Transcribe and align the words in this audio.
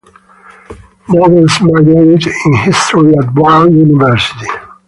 Nobles 1.09 1.61
majored 1.61 2.23
in 2.25 2.53
history 2.71 3.13
at 3.21 3.35
Brown 3.35 3.71
University. 3.77 4.47